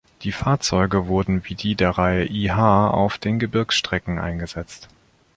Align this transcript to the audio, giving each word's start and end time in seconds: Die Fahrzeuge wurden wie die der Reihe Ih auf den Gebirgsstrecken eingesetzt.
Die 0.23 0.31
Fahrzeuge 0.31 1.05
wurden 1.05 1.43
wie 1.47 1.53
die 1.53 1.75
der 1.75 1.91
Reihe 1.91 2.25
Ih 2.27 2.49
auf 2.89 3.19
den 3.19 3.37
Gebirgsstrecken 3.37 4.17
eingesetzt. 4.17 4.89